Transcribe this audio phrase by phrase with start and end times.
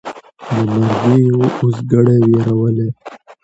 [0.49, 2.89] له مرګي یې وو اوزګړی وېرولی